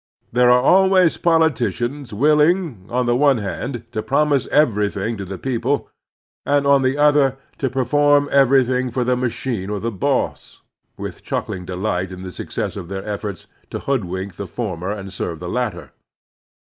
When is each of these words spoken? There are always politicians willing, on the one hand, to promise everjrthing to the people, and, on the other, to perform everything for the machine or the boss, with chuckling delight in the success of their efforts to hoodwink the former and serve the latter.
There 0.31 0.49
are 0.49 0.63
always 0.63 1.17
politicians 1.17 2.11
willing, 2.11 2.87
on 2.89 3.05
the 3.05 3.15
one 3.15 3.37
hand, 3.37 3.83
to 3.91 4.01
promise 4.01 4.47
everjrthing 4.47 5.15
to 5.19 5.25
the 5.25 5.37
people, 5.37 5.91
and, 6.43 6.65
on 6.65 6.81
the 6.81 6.97
other, 6.97 7.37
to 7.59 7.69
perform 7.69 8.27
everything 8.31 8.89
for 8.89 9.03
the 9.03 9.15
machine 9.15 9.69
or 9.69 9.79
the 9.79 9.91
boss, 9.91 10.63
with 10.97 11.21
chuckling 11.23 11.65
delight 11.65 12.11
in 12.11 12.23
the 12.23 12.31
success 12.31 12.75
of 12.75 12.87
their 12.87 13.05
efforts 13.07 13.45
to 13.69 13.77
hoodwink 13.77 14.37
the 14.37 14.47
former 14.47 14.89
and 14.91 15.13
serve 15.13 15.39
the 15.39 15.47
latter. 15.47 15.91